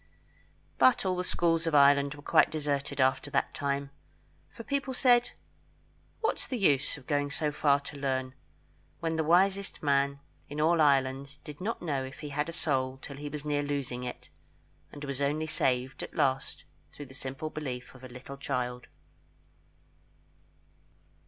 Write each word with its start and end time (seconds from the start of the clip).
But 0.79 1.03
the 1.05 1.23
schools 1.23 1.67
of 1.67 1.75
Ireland 1.75 2.15
were 2.15 2.23
quite 2.23 2.49
deserted 2.49 2.99
after 2.99 3.29
that 3.29 3.53
time, 3.53 3.91
for 4.49 4.63
people 4.63 4.95
said, 4.95 5.29
What 6.21 6.39
is 6.39 6.47
the 6.47 6.57
use 6.57 6.97
of 6.97 7.05
going 7.05 7.29
so 7.29 7.51
far 7.51 7.79
to 7.81 7.99
learn, 7.99 8.33
when 8.99 9.15
the 9.15 9.23
wisest 9.23 9.83
man 9.83 10.19
in 10.49 10.59
all 10.59 10.81
Ireland 10.81 11.37
did 11.43 11.61
not 11.61 11.83
know 11.83 12.03
if 12.03 12.21
he 12.21 12.29
had 12.29 12.49
a 12.49 12.51
soul 12.51 12.97
till 12.99 13.17
he 13.17 13.29
was 13.29 13.45
near 13.45 13.61
losing 13.61 14.03
it, 14.03 14.29
and 14.91 15.03
was 15.03 15.21
only 15.21 15.45
saved 15.45 16.01
at 16.01 16.15
last 16.15 16.63
through 16.95 17.05
the 17.05 17.13
simple 17.13 17.51
belief 17.51 17.93
of 17.93 18.03
a 18.03 18.07
little 18.07 18.37
child. 18.37 18.85
[Footnote 18.87 18.89
52: 18.89 18.93
_Ancient 19.05 19.65
Legends 19.67 19.97
of 20.01 20.91
Ireland. 20.97 21.17